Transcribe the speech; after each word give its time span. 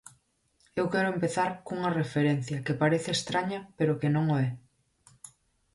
Eu 0.79 0.85
quero 0.93 1.09
empezar 1.15 1.49
cunha 1.65 1.95
referencia 2.01 2.63
que 2.65 2.79
parece 2.81 3.09
estraña 3.13 3.59
pero 3.77 3.97
que 3.99 4.09
non 4.15 4.25
o 4.35 4.35
é. 4.47 4.49